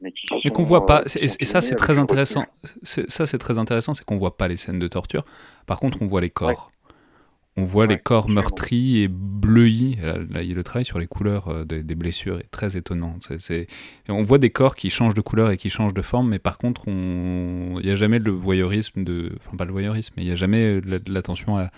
mais 0.00 0.50
qu'on 0.50 0.62
voit 0.62 0.86
pas. 0.86 1.02
Euh, 1.02 1.20
et, 1.20 1.44
ça, 1.44 1.60
c'est 1.60 1.74
très 1.74 1.98
intéressant. 1.98 2.44
Ça, 2.82 3.26
c'est 3.26 3.38
très 3.38 3.58
intéressant, 3.58 3.94
c'est 3.94 4.04
qu'on 4.04 4.18
voit 4.18 4.36
pas 4.36 4.48
les 4.48 4.56
scènes 4.56 4.78
de 4.78 4.88
torture. 4.88 5.24
Par 5.66 5.78
contre, 5.78 6.02
on 6.02 6.06
voit 6.06 6.20
les 6.20 6.30
corps. 6.30 6.70
On 7.56 7.64
voit 7.64 7.86
les 7.86 7.98
corps 7.98 8.28
meurtris 8.28 9.02
et 9.02 9.08
bleuis. 9.08 9.98
Là, 10.30 10.42
il 10.42 10.54
le 10.54 10.62
travail 10.62 10.84
sur 10.84 10.98
les 10.98 11.06
couleurs 11.06 11.48
euh, 11.48 11.64
des, 11.64 11.82
des, 11.82 11.94
blessures 11.94 12.38
est 12.38 12.50
très 12.50 12.76
étonnant. 12.76 13.18
c'est 13.38 13.66
on 14.08 14.22
voit 14.22 14.38
des 14.38 14.50
corps 14.50 14.76
qui 14.76 14.88
changent 14.88 15.14
de 15.14 15.20
couleur 15.20 15.50
et 15.50 15.56
qui 15.56 15.68
changent 15.68 15.94
de 15.94 16.02
forme, 16.02 16.28
mais 16.28 16.38
par 16.38 16.58
contre, 16.58 16.84
il 16.86 17.80
n'y 17.82 17.90
a 17.90 17.96
jamais 17.96 18.18
le 18.18 18.30
voyeurisme 18.30 19.04
de. 19.04 19.32
Enfin, 19.40 19.56
pas 19.56 19.64
le 19.64 19.72
voyeurisme, 19.72 20.14
mais 20.16 20.22
il 20.22 20.26
n'y 20.26 20.32
a 20.32 20.36
jamais 20.36 20.80
l'attention 21.06 21.58
à 21.58 21.70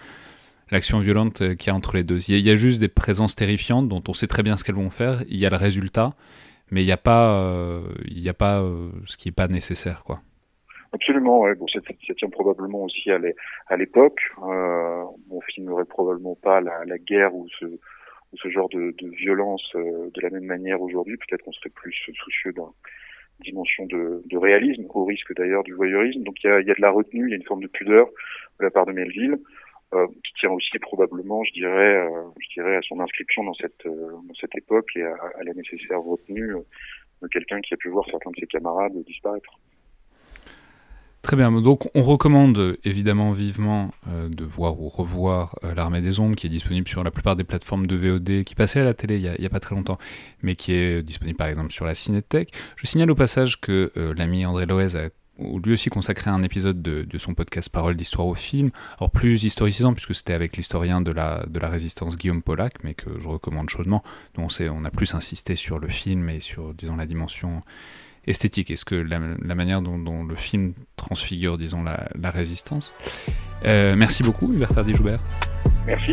l'action 0.72 1.00
violente 1.00 1.56
qu'il 1.56 1.66
y 1.68 1.70
a 1.70 1.74
entre 1.74 1.94
les 1.94 2.02
deux. 2.02 2.18
Il 2.28 2.38
y, 2.38 2.50
a, 2.50 2.56
juste 2.56 2.80
des 2.80 2.88
présences 2.88 3.34
terrifiantes 3.34 3.88
dont 3.88 4.02
on 4.08 4.14
sait 4.14 4.26
très 4.26 4.42
bien 4.42 4.56
ce 4.56 4.64
qu'elles 4.64 4.74
vont 4.74 4.90
faire. 4.90 5.22
Il 5.28 5.36
y 5.36 5.46
a 5.46 5.50
le 5.50 5.56
résultat, 5.56 6.14
mais 6.72 6.82
il 6.82 6.86
n'y 6.86 6.92
a 6.92 6.96
pas, 6.96 7.80
il 8.08 8.20
y 8.20 8.28
a 8.28 8.34
pas 8.34 8.64
ce 9.06 9.16
qui 9.16 9.28
n'est 9.28 9.32
pas 9.32 9.46
nécessaire, 9.46 10.02
quoi. 10.04 10.20
Absolument. 10.92 11.44
Bon, 11.54 11.66
ça, 11.68 11.80
tient 12.16 12.28
probablement 12.28 12.82
aussi 12.84 13.10
à 13.10 13.76
l'époque. 13.76 14.20
Euh, 14.42 15.04
on 15.30 15.40
filmerait 15.40 15.86
probablement 15.86 16.36
pas 16.36 16.60
la, 16.60 16.98
guerre 16.98 17.34
ou 17.34 17.48
ce, 17.58 18.48
genre 18.50 18.68
de, 18.68 18.94
violence 19.16 19.64
euh, 19.74 20.10
de 20.12 20.20
la 20.20 20.30
même 20.30 20.44
manière 20.44 20.82
aujourd'hui. 20.82 21.16
Peut-être 21.16 21.42
qu'on 21.44 21.52
serait 21.52 21.70
plus 21.70 21.94
soucieux 21.94 22.52
d'une 22.52 22.64
dimension 23.40 23.86
de, 23.86 24.36
réalisme, 24.36 24.84
au 24.90 25.06
risque 25.06 25.34
d'ailleurs 25.34 25.62
du 25.62 25.72
voyeurisme. 25.72 26.22
Donc 26.24 26.36
il 26.44 26.48
y 26.48 26.50
a, 26.50 26.60
y 26.60 26.70
a, 26.70 26.74
de 26.74 26.82
la 26.82 26.90
retenue, 26.90 27.26
il 27.26 27.30
y 27.30 27.34
a 27.34 27.36
une 27.36 27.44
forme 27.44 27.62
de 27.62 27.68
pudeur 27.68 28.08
de 28.60 28.64
la 28.64 28.70
part 28.70 28.84
de 28.84 28.92
Melville, 28.92 29.32
euh, 29.32 29.38
qui 30.24 30.32
tient 30.40 30.50
aussi 30.50 30.78
probablement, 30.78 31.44
je 31.44 31.52
dirais, 31.52 31.96
euh, 32.06 32.22
je 32.40 32.48
dirais, 32.54 32.76
à 32.76 32.82
son 32.82 33.00
inscription 33.00 33.44
dans 33.44 33.54
cette 33.54 33.86
euh, 33.86 34.12
dans 34.26 34.34
cette 34.40 34.54
époque 34.56 34.88
et 34.96 35.02
à, 35.02 35.42
la 35.44 35.52
nécessaire 35.54 36.00
retenue 36.00 36.54
de 37.22 37.28
quelqu'un 37.28 37.60
qui 37.60 37.74
a 37.74 37.76
pu 37.76 37.88
voir 37.88 38.04
certains 38.10 38.30
de 38.30 38.36
ses 38.40 38.46
camarades 38.46 38.92
disparaître. 39.04 39.58
Très 41.22 41.36
bien, 41.36 41.52
donc 41.52 41.88
on 41.94 42.02
recommande 42.02 42.76
évidemment 42.82 43.30
vivement 43.30 43.92
euh, 44.08 44.28
de 44.28 44.44
voir 44.44 44.80
ou 44.80 44.88
revoir 44.88 45.54
euh, 45.62 45.72
L'Armée 45.72 46.00
des 46.00 46.18
Ombres, 46.18 46.34
qui 46.34 46.48
est 46.48 46.50
disponible 46.50 46.88
sur 46.88 47.04
la 47.04 47.12
plupart 47.12 47.36
des 47.36 47.44
plateformes 47.44 47.86
de 47.86 47.94
VOD, 47.94 48.42
qui 48.42 48.56
passait 48.56 48.80
à 48.80 48.84
la 48.84 48.92
télé 48.92 49.18
il 49.18 49.36
n'y 49.38 49.46
a, 49.46 49.48
pas 49.48 49.60
très 49.60 49.76
longtemps, 49.76 49.98
mais 50.42 50.56
qui 50.56 50.74
est 50.74 51.00
disponible 51.00 51.36
par 51.36 51.46
exemple 51.46 51.70
sur 51.70 51.84
la 51.84 51.94
Cinétech. 51.94 52.50
Je 52.74 52.86
signale 52.86 53.08
au 53.08 53.14
passage 53.14 53.60
que 53.60 53.92
euh, 53.96 54.12
l'ami 54.16 54.44
André 54.44 54.66
Loez 54.66 54.96
a 54.96 55.10
lui 55.64 55.74
aussi 55.74 55.90
consacré 55.90 56.30
un 56.30 56.42
épisode 56.42 56.82
de, 56.82 57.18
son 57.18 57.34
podcast 57.34 57.68
Parole 57.68 57.96
d'histoire 57.96 58.26
au 58.26 58.34
film, 58.34 58.70
alors 58.98 59.10
plus 59.10 59.44
historicisant 59.44 59.92
puisque 59.92 60.14
c'était 60.14 60.32
avec 60.32 60.56
l'historien 60.56 61.00
de 61.00 61.12
la, 61.12 61.44
de 61.48 61.58
la 61.58 61.68
résistance 61.68 62.16
Guillaume 62.16 62.42
Pollack, 62.42 62.84
mais 62.84 62.94
que 62.94 63.18
je 63.18 63.28
recommande 63.28 63.68
chaudement, 63.68 64.02
dont 64.34 64.46
on, 64.46 64.64
on 64.70 64.84
a 64.84 64.90
plus 64.90 65.14
insisté 65.14 65.56
sur 65.56 65.78
le 65.78 65.88
film 65.88 66.28
et 66.28 66.40
sur 66.40 66.74
disons, 66.74 66.96
la 66.96 67.06
dimension 67.06 67.60
esthétique 68.26 68.70
Est-ce 68.70 68.84
que 68.84 68.94
la, 68.94 69.18
manière 69.54 69.82
dont, 69.82 70.24
le 70.24 70.36
film 70.36 70.74
transfigure, 70.96 71.58
disons, 71.58 71.82
la, 71.82 72.30
résistance? 72.30 72.92
Euh, 73.64 73.96
Merci 73.98 74.22
beaucoup, 74.22 74.52
Hubert 74.52 74.68
Tardy-Joubert. 74.68 75.18
Merci. 75.86 76.12